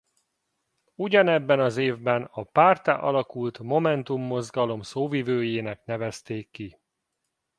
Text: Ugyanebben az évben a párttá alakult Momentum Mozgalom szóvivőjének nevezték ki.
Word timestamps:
Ugyanebben 0.95 1.59
az 1.59 1.77
évben 1.77 2.23
a 2.31 2.43
párttá 2.43 2.95
alakult 2.97 3.59
Momentum 3.59 4.21
Mozgalom 4.21 4.81
szóvivőjének 4.81 5.85
nevezték 5.85 6.51
ki. 6.51 6.77